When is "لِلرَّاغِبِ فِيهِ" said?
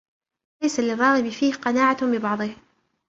0.79-1.53